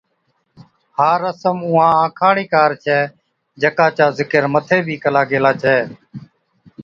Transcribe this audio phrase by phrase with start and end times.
[0.97, 2.99] (ھا رسم اُونھان آنکا ھاڙِي ڪار ڇَي
[3.61, 5.79] جڪا چا ذڪر مٿي بِي ڪلا گيلا ڇَي)